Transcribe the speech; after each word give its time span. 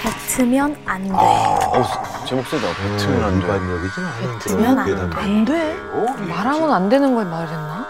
뱉으면 0.00 0.76
안 0.86 1.04
돼. 1.04 1.10
어, 1.12 2.24
제목 2.26 2.46
세다. 2.46 2.66
뱉으면 2.74 3.24
안 3.24 3.40
돼. 3.40 3.46
일반적이진 3.46 4.04
않은 4.04 4.38
뱉으면 4.38 4.78
안 4.78 4.86
그런 4.86 5.10
돼. 5.10 5.16
안 5.16 5.44
돼? 5.44 5.76
말하면 6.28 6.72
안 6.72 6.88
되는 6.88 7.14
걸 7.14 7.24
말했나? 7.26 7.86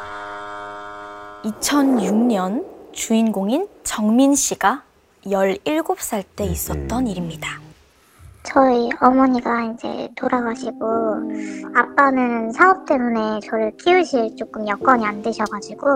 2006년 1.45 2.65
주인공인 2.93 3.69
정민 3.85 4.35
씨가 4.35 4.83
17살 5.25 6.25
때 6.35 6.45
있었던 6.45 7.07
일입니다. 7.07 7.49
저희 8.43 8.89
어머니가 9.01 9.65
이제 9.73 10.09
돌아가시고 10.17 10.81
아빠는 11.77 12.53
사업 12.53 12.87
때문에 12.87 13.39
저를 13.49 13.73
키우실 13.77 14.35
조금 14.37 14.67
여건이 14.67 15.05
안 15.07 15.23
되셔가지고 15.23 15.87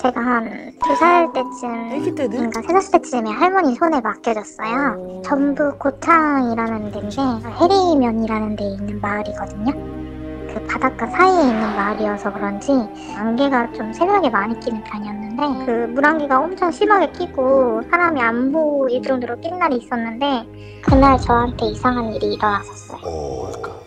제가 0.00 0.20
한 0.20 0.72
두 0.82 0.94
살 0.96 1.32
때쯤 1.32 1.90
아기 1.92 2.14
때는? 2.14 2.50
그러니까 2.50 2.62
세살 2.80 3.00
때쯤에 3.00 3.30
할머니 3.30 3.74
손에 3.74 4.00
맡겨졌어요. 4.00 5.22
전북 5.24 5.78
고창이라는 5.78 6.92
데인데 6.92 7.48
해리면이라는 7.60 8.56
데에 8.56 8.68
있는 8.68 9.00
마을이거든요. 9.00 9.72
그 9.72 10.66
바닷가 10.66 11.06
사이에 11.06 11.40
있는 11.42 11.60
마을이어서 11.76 12.32
그런지 12.32 12.72
안개가 13.16 13.72
좀 13.72 13.92
새벽에 13.92 14.30
많이 14.30 14.58
끼는 14.60 14.82
편이었는데 14.84 15.66
그 15.66 15.70
물안개가 15.92 16.38
엄청 16.38 16.70
심하게 16.70 17.10
끼고 17.12 17.82
사람이 17.90 18.20
안 18.20 18.50
보일 18.52 19.02
정도로 19.02 19.38
낀 19.40 19.58
날이 19.58 19.76
있었는데 19.76 20.80
그날 20.82 21.18
저한테 21.18 21.66
이상한 21.66 22.14
일이 22.14 22.34
일어났었어요. 22.34 22.98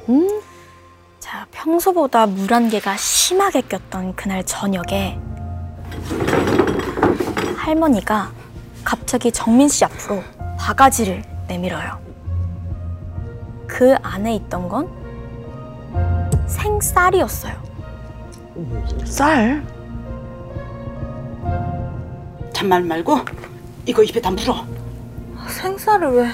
음? 0.09 0.41
자, 1.19 1.45
평소보다 1.51 2.25
물안개가 2.27 2.95
심하게 2.97 3.61
꼈던 3.61 4.15
그날 4.15 4.43
저녁에 4.43 5.17
할머니가 7.57 8.31
갑자기 8.83 9.31
정민 9.31 9.67
씨 9.67 9.85
앞으로 9.85 10.23
바가지를 10.57 11.23
내밀어요. 11.47 11.99
그 13.67 13.95
안에 14.03 14.35
있던 14.35 14.67
건 14.67 14.89
생쌀이었어요. 16.47 17.53
쌀? 19.05 19.63
잔말 22.53 22.83
말고 22.83 23.19
이거 23.85 24.03
입에 24.03 24.21
다 24.21 24.29
물어. 24.29 24.65
생쌀을 25.47 26.09
왜? 26.11 26.27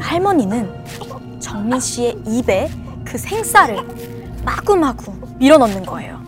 할머니는 0.00 1.40
정민 1.40 1.78
씨의 1.78 2.16
입에 2.26 2.70
그 3.10 3.18
생쌀을 3.18 3.84
마구마구 4.44 5.12
밀어넣는 5.38 5.84
거예요. 5.84 6.20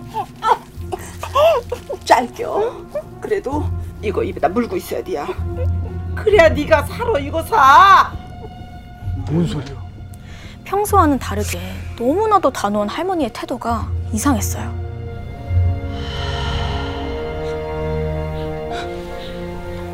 짧겨. 2.05 2.77
그래도 3.21 3.71
이거 4.03 4.25
입에다 4.25 4.49
물고 4.49 4.77
있어야 4.77 5.03
돼야. 5.05 5.29
그래야 6.17 6.49
네가 6.49 6.85
살아 6.87 7.21
이거 7.21 7.41
사. 7.45 8.13
뭔 9.31 9.47
소리야? 9.47 9.81
평소와는 10.65 11.21
다르게 11.21 11.61
너무나도 11.97 12.51
단호한 12.51 12.89
할머니의 12.89 13.31
태도가 13.33 13.89
이상했어요. 14.13 14.83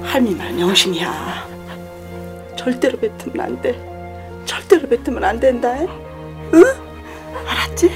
할미 0.04 0.34
말 0.34 0.54
명심이야. 0.54 1.46
절대로 2.56 2.98
뱉으면 2.98 3.40
안 3.42 3.60
돼. 3.60 4.42
절대로 4.46 4.88
뱉으면 4.88 5.22
안 5.22 5.38
된다. 5.38 5.76
응? 6.58 7.46
알았지? 7.46 7.90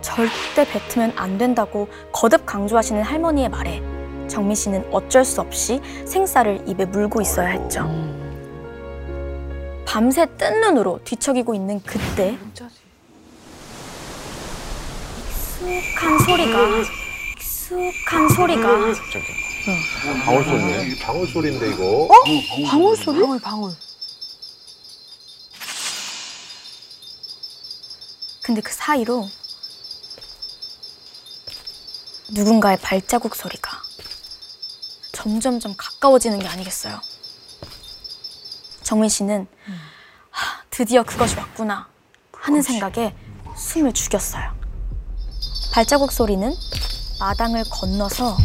절대 0.00 0.64
뱉으면 0.64 1.12
안 1.16 1.38
된다고 1.38 1.88
거듭 2.12 2.44
강조하시는 2.46 3.02
할머니의 3.02 3.48
말에 3.48 3.82
정민 4.28 4.54
씨는 4.54 4.88
어쩔 4.92 5.24
수 5.24 5.40
없이 5.40 5.80
생쌀을 6.06 6.64
입에 6.66 6.84
물고 6.86 7.20
있어야 7.20 7.48
했죠. 7.48 7.88
밤새 9.86 10.26
뜬 10.38 10.60
눈으로 10.60 11.00
뒤척이고 11.04 11.54
있는 11.54 11.80
그때 11.84 12.38
익숙한 15.18 16.18
소리가 16.20 16.58
익숙한 17.36 18.28
소리가 18.28 18.68
방울 20.24 20.44
소리네. 20.44 20.96
방울 21.02 21.26
소리인데 21.26 21.68
이거. 21.70 22.08
방울 22.70 22.96
소리? 22.96 23.20
방울 23.20 23.40
방울. 23.40 23.70
근데 28.50 28.62
그 28.62 28.72
사이로 28.72 29.28
누군가의 32.30 32.78
발자국 32.80 33.36
소리가 33.36 33.80
점점점 35.12 35.76
가까워지는 35.78 36.40
게 36.40 36.48
아니겠어요. 36.48 37.00
정민 38.82 39.08
씨는 39.08 39.46
하, 40.30 40.64
드디어 40.68 41.04
그것이 41.04 41.36
왔구나 41.36 41.86
하는 42.32 42.60
생각에 42.60 43.14
숨을 43.56 43.92
죽였어요. 43.92 44.52
발자국 45.72 46.10
소리는 46.10 46.52
마당을 47.20 47.62
건너서 47.70 48.36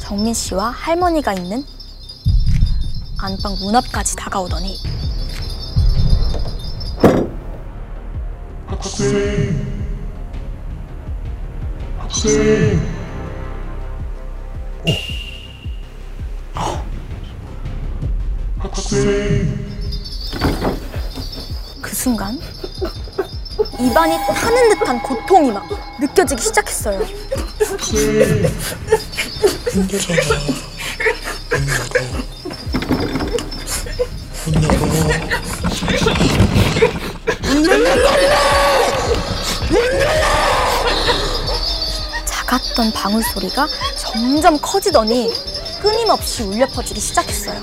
정민 0.00 0.34
씨와 0.34 0.70
할머니가 0.70 1.32
있는 1.34 1.64
안방 3.18 3.54
문 3.60 3.76
앞까지 3.76 4.16
다가오더니 4.16 4.76
그 21.82 21.94
순간 21.94 22.38
입안이 23.78 24.16
타는 24.26 24.68
듯한 24.70 25.02
고통이 25.02 25.52
막 25.52 25.64
느껴지기 26.00 26.42
시작했어요. 26.42 27.00
작았던 42.54 42.92
방울 42.92 43.22
소리가 43.22 43.66
점점 43.96 44.58
커지더니 44.60 45.32
끊임없이 45.82 46.44
울려 46.44 46.66
퍼지기 46.66 47.00
시작했어요. 47.00 47.60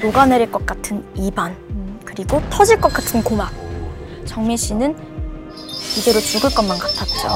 녹아내릴 0.00 0.50
것 0.50 0.66
같은 0.66 1.04
입안, 1.16 2.00
그리고 2.04 2.42
터질 2.50 2.80
것 2.80 2.92
같은 2.92 3.22
고막. 3.22 3.52
정민 4.26 4.56
씨는 4.56 4.96
이대로 5.98 6.20
죽을 6.20 6.50
것만 6.50 6.78
같았죠. 6.78 7.28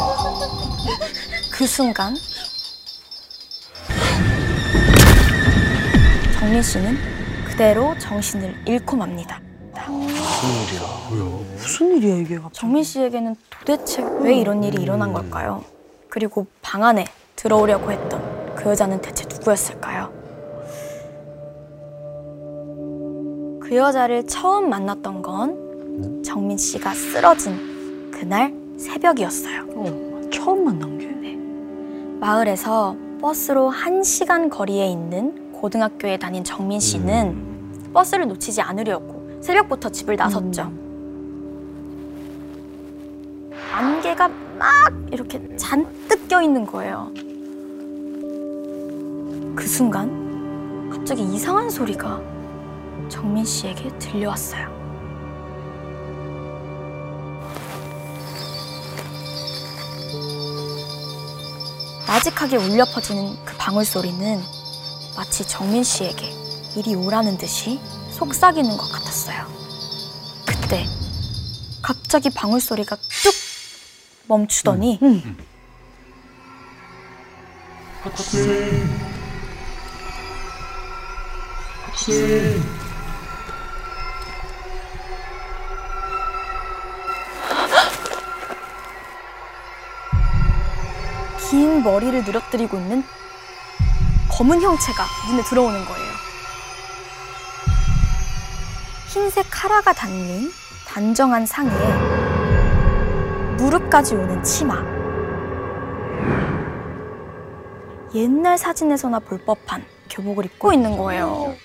그 1.53 1.66
순간 1.66 2.16
정민 6.38 6.62
씨는 6.62 6.98
그대로 7.47 7.97
정신을 7.98 8.65
잃고 8.66 8.97
맙니다. 8.97 9.41
무슨 11.56 11.97
일이야 11.97 12.16
이게 12.16 12.37
갑자기? 12.37 12.59
정민 12.59 12.83
씨에게는 12.83 13.37
도대체 13.50 14.03
왜 14.21 14.34
이런 14.34 14.65
일이 14.65 14.83
일어난 14.83 15.12
걸까요? 15.12 15.65
그리고 16.16 16.47
방 16.62 16.82
안에 16.82 17.04
들어오려고 17.37 17.93
했던 17.93 18.54
그 18.54 18.71
여자는 18.71 19.03
대체 19.03 19.27
누구였을까요? 19.28 20.10
그 23.60 23.77
여자를 23.77 24.27
처음 24.27 24.71
만났던 24.71 25.21
건 25.21 26.22
정민 26.25 26.56
씨가 26.56 26.94
쓰러진 26.94 28.10
그날 28.10 28.54
새벽이었어요. 28.78 29.66
어, 29.75 30.31
처음 30.32 30.65
만난 30.65 30.97
게? 30.97 31.37
마을에서 32.19 32.97
버스로 33.21 33.69
한시간 33.69 34.48
거리에 34.48 34.86
있는 34.86 35.53
고등학교에 35.53 36.16
다닌 36.16 36.42
정민 36.42 36.80
씨는 36.80 37.91
버스를 37.92 38.27
놓치지 38.27 38.62
않으려고 38.62 39.39
새벽부터 39.42 39.91
집을 39.91 40.16
나섰죠. 40.16 40.72
안개가 43.71 44.46
막 44.58 44.68
이렇게 45.12 45.41
잔뜩 45.56 46.28
껴있는 46.28 46.66
거예요. 46.66 47.12
그 49.54 49.66
순간 49.66 50.91
갑자기 50.91 51.22
이상한 51.22 51.68
소리가 51.70 52.20
정민 53.08 53.44
씨에게 53.44 53.97
들려왔어요. 53.98 54.74
나직하게 62.06 62.56
울려 62.56 62.84
퍼지는 62.86 63.36
그 63.44 63.54
방울 63.59 63.84
소리는 63.84 64.41
마치 65.16 65.47
정민 65.47 65.82
씨에게 65.82 66.32
이리 66.76 66.94
오라는 66.94 67.36
듯이 67.36 67.78
속삭이는 68.12 68.76
것 68.76 68.91
같았어요. 68.91 69.47
그때 70.47 70.86
갑자기 71.82 72.30
방울 72.30 72.60
소리가 72.60 72.97
뚝 72.97 73.46
멈추더니 74.28 74.98
긴 91.48 91.82
머리를 91.82 92.24
늘어뜨리고 92.24 92.78
있는 92.78 93.04
검은 94.30 94.60
형체가 94.60 95.04
눈에 95.30 95.42
들어오는 95.44 95.84
거예요. 95.84 96.12
흰색 99.08 99.46
카라가 99.50 99.92
달린 99.92 100.52
단정한 100.86 101.46
상의에 101.46 102.25
무릎까지 103.56 104.14
오는 104.14 104.42
치마. 104.42 104.82
옛날 108.14 108.56
사진에서나 108.56 109.18
볼 109.20 109.38
법한 109.44 109.84
교복을 110.10 110.44
입고 110.47 110.72
있는 110.72 110.97
거예요. 110.97 111.56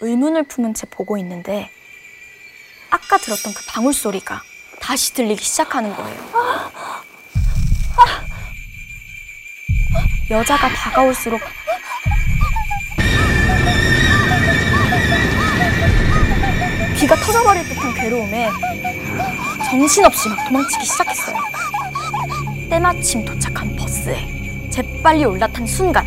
의문을 0.00 0.44
품은 0.44 0.74
채 0.74 0.86
보고 0.90 1.16
있는데 1.18 1.70
아까 2.90 3.18
들었던 3.18 3.52
그 3.54 3.64
방울 3.68 3.92
소리가 3.92 4.42
다시 4.80 5.12
들리기 5.14 5.44
시작하는 5.44 5.94
거예요. 5.94 6.20
여자가 10.30 10.68
다가올수록 10.68 11.40
귀가 16.96 17.16
터져버릴 17.16 17.64
듯한 17.64 17.94
괴로움에 17.94 18.48
정신없이 19.70 20.28
막 20.28 20.36
도망치기 20.48 20.84
시작했어요. 20.84 21.36
때마침 22.68 23.24
도착한 23.24 23.76
버스에 23.76 24.68
재빨리 24.72 25.24
올라탄 25.24 25.64
순간 25.64 26.04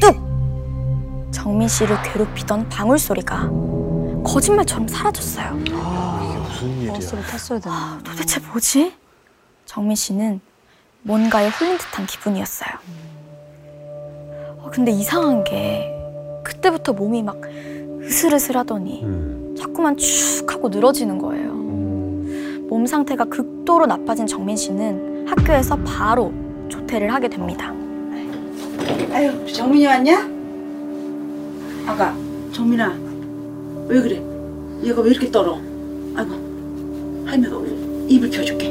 뚝! 0.00 1.30
정민 1.30 1.68
씨를 1.68 1.96
괴롭히던 2.02 2.68
방울 2.68 2.98
소리가 2.98 3.48
거짓말처럼 4.24 4.88
사라졌어요. 4.88 5.54
무슨 5.54 6.78
일이야? 6.78 6.92
버스를 6.92 7.22
탔어야 7.22 7.60
되나? 7.60 8.00
도대체 8.04 8.40
뭐지? 8.40 8.94
정민 9.64 9.94
씨는 9.94 10.40
뭔가에 11.02 11.48
홀린 11.50 11.78
듯한 11.78 12.06
기분이었어요. 12.06 12.70
어, 14.58 14.70
근데 14.72 14.90
이상한 14.90 15.44
게 15.44 15.88
그때부터 16.42 16.94
몸이 16.94 17.22
막 17.22 17.40
으슬으슬하더니 18.02 19.04
음. 19.04 19.54
자꾸만 19.56 19.96
축 19.96 20.52
하고 20.52 20.68
늘어지는 20.68 21.16
거예요. 21.18 21.49
몸 22.70 22.86
상태가 22.86 23.24
극도로 23.24 23.84
나빠진 23.86 24.28
정민 24.28 24.56
씨는 24.56 25.26
학교에서 25.26 25.74
바로 25.78 26.32
조퇴를 26.68 27.12
하게 27.12 27.28
됩니다. 27.28 27.74
아유 29.12 29.44
정민이 29.52 29.86
왔냐? 29.86 30.30
아가 31.84 32.14
정민아 32.52 32.96
왜 33.88 34.00
그래? 34.00 34.22
얘가 34.84 35.02
왜 35.02 35.10
이렇게 35.10 35.28
떨어? 35.32 35.58
아이고 36.14 36.30
할머니가 37.26 38.06
입을 38.06 38.30
펴줄게. 38.30 38.70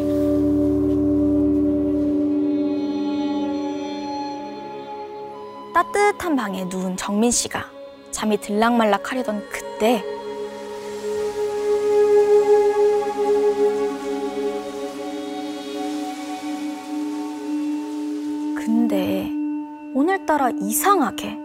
따뜻한 5.74 6.38
방에 6.38 6.64
누운 6.66 6.96
정민 6.96 7.32
씨가 7.32 7.66
잠이 8.12 8.38
들락말락 8.38 9.12
하려던 9.12 9.44
그때 9.52 10.02
따라 20.40 20.52
이상하게 20.58 21.38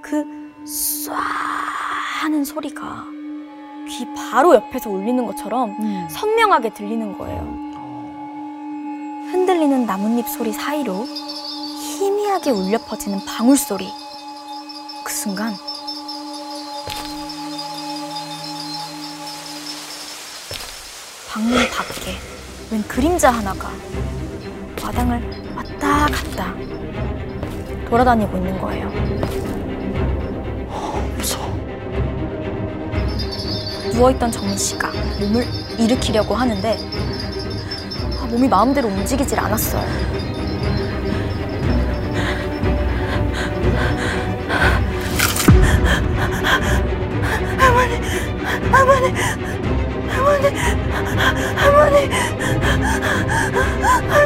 그 0.00 0.24
쏴 0.64 1.12
하는 2.20 2.42
소리가 2.42 3.04
귀 3.86 4.06
바로 4.14 4.54
옆에서 4.54 4.88
울리는 4.88 5.26
것처럼 5.26 5.76
음. 5.78 6.08
선명하게 6.10 6.72
들리는 6.72 7.18
거예요. 7.18 7.40
흔들리는 9.30 9.84
나뭇잎 9.84 10.26
소리 10.26 10.52
사이로 10.54 11.04
희미하게 11.04 12.50
울려 12.50 12.78
퍼지는 12.78 13.22
방울 13.26 13.58
소리. 13.58 13.90
그 15.04 15.12
순간 15.12 15.52
방문 21.28 21.52
밖에 21.68 22.16
웬 22.72 22.82
그림자 22.88 23.30
하나가 23.30 23.70
마당을 24.82 25.52
왔다 25.54 26.06
갔다 26.06 26.54
돌아다니고 27.88 28.36
있는 28.36 28.58
거예요. 28.60 28.88
무서워. 31.16 31.46
누워있던 33.92 34.30
정민 34.30 34.56
씨가 34.56 34.90
몸을 35.20 35.46
일으키려고 35.78 36.34
하는데 36.34 36.78
아, 38.20 38.26
몸이 38.26 38.48
마음대로 38.48 38.88
움직이질 38.88 39.38
않았어요. 39.38 39.84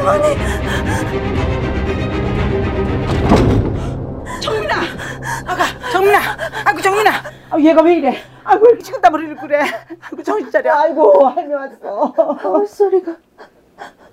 정민아, 0.09 1.58
정민아, 5.99 6.21
아이고 6.65 6.81
정민아, 6.81 7.11
아 7.51 7.59
얘가 7.59 7.83
왜 7.83 7.95
이래? 7.97 8.23
아이고 8.45 8.65
왜 8.67 8.71
이렇게 8.71 8.85
식은땀 8.85 9.15
흘리고 9.15 9.41
그래? 9.41 9.61
아이고 10.01 10.23
정신 10.23 10.51
차려. 10.51 10.73
아이고 10.73 11.27
할매 11.29 11.55
왔어. 11.55 12.13
방울 12.41 12.67
소리가 12.69 13.17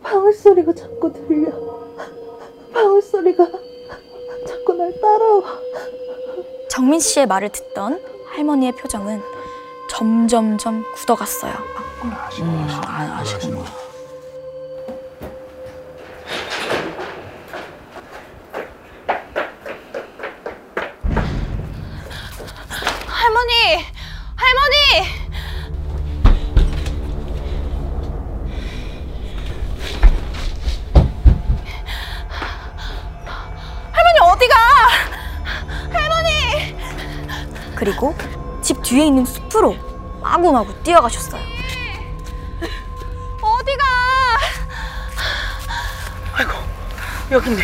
방울 0.02 0.34
소리가 0.34 0.74
자꾸 0.74 1.14
들려. 1.14 1.52
방울 2.74 3.02
소리가 3.04 3.46
자꾸 4.48 4.74
날 4.74 4.94
따라와. 5.00 5.44
정민 6.70 7.00
씨의 7.00 7.28
말을 7.28 7.50
듣던 7.50 8.02
할머니의 8.36 8.72
표정은 8.74 9.22
점점점 9.88 10.84
굳어갔어요. 10.96 11.54
음, 12.42 12.68
아, 12.88 13.20
아시구나. 13.22 13.64
할머니! 23.26 23.84
할머니! 24.36 24.76
할머니 33.92 34.20
어디가? 34.22 34.56
할머니! 35.92 36.78
그리고 37.74 38.16
집 38.62 38.84
뒤에 38.84 39.08
있는 39.08 39.26
숲으로 39.26 39.76
마구마구 40.22 40.76
뛰어가셨어요. 40.84 41.42
어디가? 43.42 43.84
여기 47.32 47.50
있네. 47.50 47.64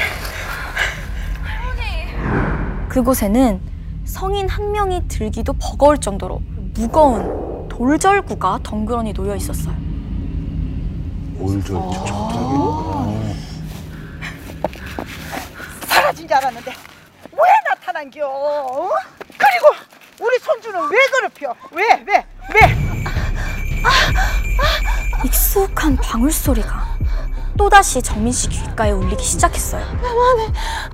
그곳에는 2.89 3.70
성인 4.11 4.47
한 4.49 4.71
명이 4.73 5.07
들기도 5.07 5.53
버거울 5.53 5.97
정도로 5.97 6.41
무거운 6.73 7.67
돌절구가 7.69 8.59
덩그러니 8.61 9.13
놓여 9.13 9.35
있었어요. 9.37 9.73
뭘좀 11.37 11.63
좋다게. 12.05 13.35
사라진 15.87 16.27
줄 16.27 16.35
알았는데 16.37 16.71
왜 17.31 17.39
나타난겨? 17.69 18.27
어? 18.27 18.89
그리고 19.37 19.67
우리 20.19 20.37
손주는 20.39 20.77
왜 20.89 20.97
괴롭혀? 21.13 21.55
왜? 21.71 22.03
왜? 22.05 22.25
왜? 22.53 22.59
익숙한 25.23 25.95
방울 25.95 26.31
소리가 26.33 26.97
또다시 27.57 28.01
정민 28.01 28.33
씨 28.33 28.49
귓가에 28.49 28.91
울리기 28.91 29.23
시작했어요. 29.23 29.85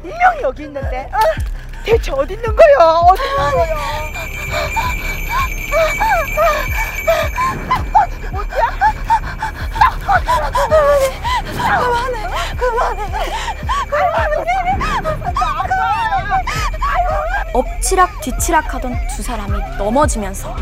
분명히 0.02 0.42
여기 0.44 0.64
있는데 0.64 1.10
어? 1.12 1.18
대체 1.88 2.12
어디 2.12 2.34
있는 2.34 2.54
거요? 2.54 2.78
어디 3.10 3.24
있는 3.24 3.38
거요? 3.38 3.78
엎치락 17.54 18.20
뒤치락 18.20 18.74
하던 18.74 18.94
두 19.16 19.24
사람이 19.24 19.78
넘어지면서 19.78 20.54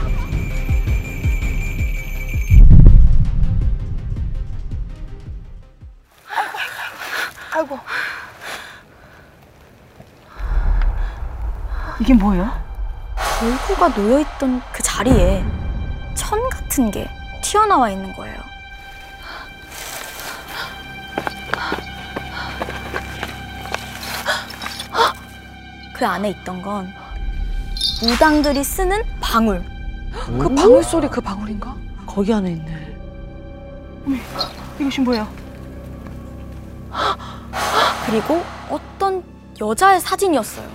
아이고 7.52 7.80
이게 12.00 12.14
뭐예요? 12.14 12.52
절구가 13.40 13.90
놓여있던 13.90 14.62
그 14.72 14.84
자리에 14.84 15.44
천 16.14 16.50
같은 16.50 16.92
게 16.92 17.10
튀어나와 17.42 17.90
있는 17.90 18.14
거예요. 18.14 18.36
그 25.94 26.06
안에 26.06 26.30
있던 26.32 26.62
건 26.62 26.94
무당들이 28.04 28.64
쓰는 28.64 29.02
방울. 29.22 29.64
그 30.12 30.54
방울 30.54 30.84
소리 30.84 31.08
그 31.08 31.22
방울인가? 31.22 31.76
거기 32.06 32.34
안에 32.34 32.52
있네. 32.52 32.98
이것이 34.80 35.02
뭐예요? 35.02 35.28
그리고 38.06 38.44
어떤 38.70 39.24
여자의 39.60 40.00
사진이었어요. 40.02 40.68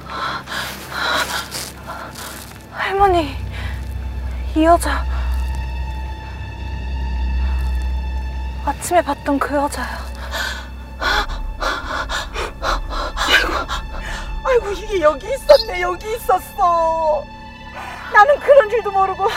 할머니, 2.90 3.36
이 4.56 4.64
여자. 4.64 5.04
아침에 8.64 9.00
봤던 9.00 9.38
그 9.38 9.54
여자야. 9.54 9.96
아이고 14.44 14.72
이게 14.72 15.00
여기 15.02 15.28
있었네 15.32 15.82
여기 15.82 16.16
있었어. 16.16 17.22
나는 18.12 18.40
그런 18.40 18.68
줄도 18.68 18.90
모르고. 18.90 19.28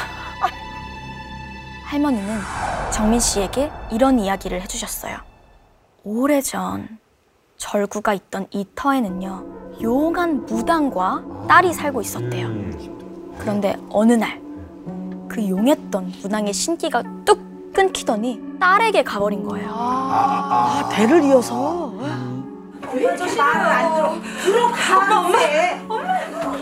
할머니는 1.86 2.42
정민 2.92 3.20
씨에게 3.20 3.72
이런 3.92 4.18
이야기를 4.18 4.64
해주셨어요. 4.64 5.20
오래전 6.04 6.98
절구가 7.58 8.16
있던 8.16 8.48
이 8.50 8.66
터에는요, 8.74 9.78
용한 9.80 10.48
무당과 10.48 11.46
딸이 11.48 11.72
살고 11.76 12.02
있었대요. 12.02 13.03
그런데 13.38 13.76
어느 13.90 14.14
날, 14.14 14.40
그 15.28 15.48
용했던 15.48 16.14
무당의 16.22 16.54
신기가 16.54 17.04
뚝 17.26 17.74
끊기더니 17.74 18.40
딸에게 18.60 19.04
가버린 19.04 19.44
거예요. 19.44 19.68
아, 19.74 20.88
대를 20.92 21.24
이어서. 21.24 21.92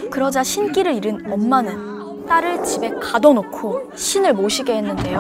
그러자 0.10 0.44
신기를 0.44 0.94
잃은 0.96 1.32
엄마는 1.32 2.26
딸을 2.28 2.64
집에 2.64 2.90
가둬놓고 2.92 3.92
신을 3.96 4.34
모시게 4.34 4.78
했는데요. 4.78 5.20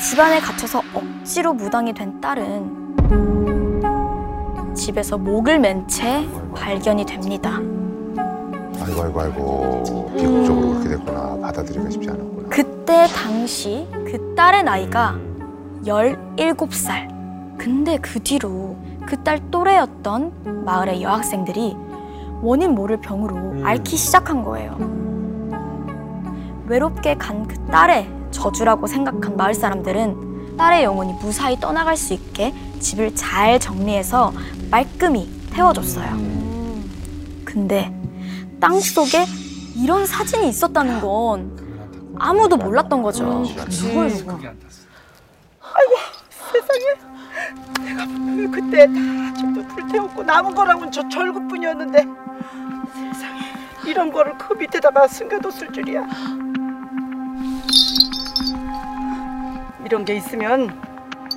집안에 0.00 0.40
갇혀서 0.40 0.82
억지로 0.94 1.54
무당이 1.54 1.94
된 1.94 2.20
딸은 2.20 2.86
집에서 4.74 5.16
목을 5.16 5.58
맨 5.58 5.88
채 5.88 6.28
발견이 6.54 7.04
됩니다. 7.06 7.58
아이고 8.80 9.02
아이고 9.02 9.20
아이고 9.20 10.12
비극적으로 10.16 10.68
그렇게 10.70 10.88
됐구나 10.90 11.36
받아들이기가 11.40 11.90
쉽지 11.90 12.10
않았구나 12.10 12.48
그때 12.48 13.06
당시 13.08 13.86
그 13.92 14.34
딸의 14.36 14.62
나이가 14.64 15.16
17살. 15.84 17.58
근데 17.58 17.98
그 17.98 18.20
뒤로 18.22 18.76
그 19.06 19.16
딸 19.24 19.40
또래였던 19.50 20.64
마을의 20.64 21.02
여학생들이 21.02 21.74
원인 22.42 22.74
모를 22.74 23.00
병으로 23.00 23.64
앓기 23.64 23.96
시작한 23.96 24.44
거예요. 24.44 24.76
외롭게 26.66 27.14
간 27.16 27.46
그 27.48 27.56
딸의 27.70 28.08
저주라고 28.30 28.86
생각한 28.86 29.36
마을 29.36 29.54
사람들은 29.54 30.56
딸의 30.58 30.84
영혼이 30.84 31.14
무사히 31.22 31.58
떠나갈 31.58 31.96
수 31.96 32.12
있게 32.12 32.52
집을 32.80 33.14
잘 33.14 33.58
정리해서 33.58 34.32
말끔히 34.70 35.28
태워줬어요. 35.50 36.08
근데 37.44 37.90
땅 38.60 38.78
속에 38.80 39.24
이런 39.76 40.06
사진이 40.06 40.48
있었다는 40.48 41.00
건 41.00 42.16
아무도 42.18 42.56
몰랐던 42.56 43.02
거죠. 43.02 43.24
누구야, 43.24 44.08
누구? 44.08 44.38
내가 47.84 48.04
분명히 48.04 48.50
그때 48.50 48.86
다 48.86 49.34
집도 49.34 49.62
불태웠고 49.68 50.22
남은 50.24 50.54
거라고는 50.54 50.90
저 50.90 51.08
절구뿐이었는데 51.08 52.04
세상에 52.94 53.40
이런 53.86 54.10
거를 54.12 54.36
그 54.36 54.54
밑에다가 54.54 55.06
숨겨뒀을 55.06 55.72
줄이야. 55.72 56.06
이런 59.84 60.04
게 60.04 60.16
있으면 60.16 60.82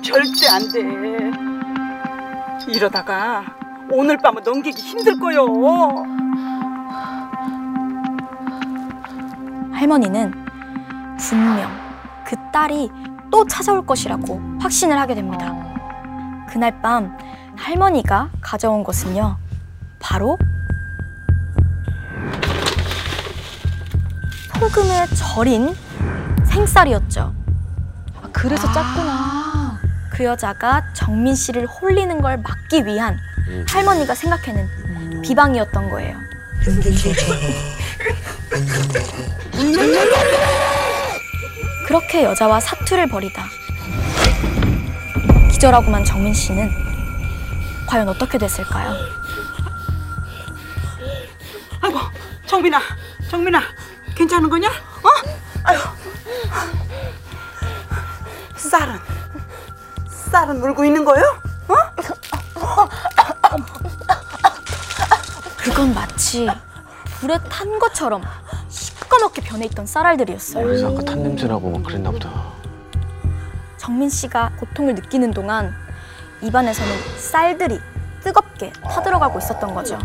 절대 0.02 0.48
안 0.48 0.68
돼. 0.68 0.80
이러다가 2.72 3.44
오늘 3.90 4.16
밤은 4.18 4.42
넘기기 4.42 4.82
힘들 4.82 5.18
거요. 5.18 5.46
할머니는 9.82 10.32
분명 11.18 11.68
그 12.24 12.36
딸이 12.52 12.88
또 13.32 13.44
찾아올 13.48 13.84
것이라고 13.84 14.40
확신을 14.60 14.96
하게 14.96 15.16
됩니다. 15.16 15.52
그날 16.48 16.80
밤 16.80 17.18
할머니가 17.56 18.30
가져온 18.40 18.84
것은요, 18.84 19.36
바로 19.98 20.38
소금에 24.60 25.06
절인 25.16 25.74
생쌀이었죠. 26.44 27.34
아, 28.22 28.28
그래서 28.30 28.72
짰구나. 28.72 29.80
그 30.12 30.22
여자가 30.24 30.92
정민 30.92 31.34
씨를 31.34 31.66
홀리는 31.66 32.20
걸 32.20 32.38
막기 32.38 32.86
위한 32.86 33.18
할머니가 33.68 34.14
생각해낸 34.14 35.22
비방이었던 35.22 35.90
거예요. 35.90 36.16
그렇게 41.86 42.24
여자와 42.24 42.60
사투를 42.60 43.08
벌이다 43.08 43.44
기절하고만 45.50 46.04
정민 46.04 46.34
씨는 46.34 46.70
과연 47.86 48.08
어떻게 48.08 48.38
됐을까요? 48.38 48.94
아이고 51.80 51.98
정민아, 52.46 52.80
정민아, 53.30 53.60
괜찮은 54.14 54.48
거냐? 54.48 54.68
어? 54.68 55.08
아유, 55.64 55.78
쌀은 58.56 58.98
쌀은 60.30 60.60
물고 60.60 60.84
있는 60.84 61.04
거요? 61.04 61.22
그건 65.56 65.94
마치 65.94 66.48
불에 67.20 67.38
탄 67.48 67.78
것처럼 67.78 68.22
시꺼멓게 69.22 69.42
변해 69.42 69.66
있던 69.66 69.86
쌀알들이었어요. 69.86 70.64
그래서 70.64 70.90
아까 70.90 71.02
탄 71.02 71.22
냄새나고 71.22 71.70
막 71.70 71.82
그랬나 71.84 72.10
보다. 72.10 72.52
정민 73.76 74.08
씨가 74.08 74.52
고통을 74.58 74.94
느끼는 74.94 75.32
동안 75.32 75.72
입안에서는 76.40 76.92
쌀들이 77.18 77.78
뜨겁게 78.22 78.72
타들어가고 78.82 79.38
있었던 79.38 79.74
거죠. 79.74 79.98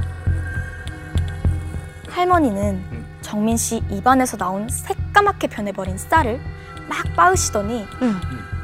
할머니는 2.09 3.05
정민 3.21 3.57
씨 3.57 3.83
입안에서 3.89 4.37
나온 4.37 4.67
새까맣게 4.69 5.47
변해버린 5.47 5.97
쌀을 5.97 6.39
막 6.87 7.03
빻으시더니 7.15 7.87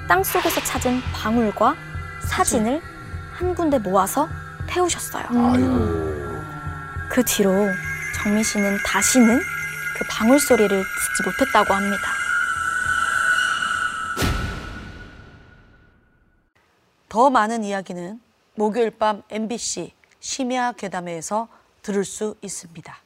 땅 0.08 0.24
속에서 0.24 0.62
찾은 0.62 1.02
방울과 1.14 1.76
사진을 2.30 2.82
한 3.34 3.56
군데 3.56 3.80
모아서 3.80 4.28
태우셨어요. 4.68 5.26
아이고 5.30 6.04
그 7.10 7.24
뒤로 7.26 7.52
정민 8.16 8.44
씨는 8.44 8.78
다시는 8.86 9.42
그 10.04 10.08
방울 10.10 10.40
소리를 10.40 10.68
듣지 10.70 11.24
못했다고 11.24 11.74
합니다. 11.74 12.12
더 17.08 17.30
많은 17.30 17.64
이야기는 17.64 18.20
목요일 18.56 18.92
밤 18.92 19.24
MBC 19.30 19.94
심야 20.20 20.74
괴담회에서 20.74 21.48
들을 21.82 22.04
수 22.04 22.36
있습니다. 22.42 23.03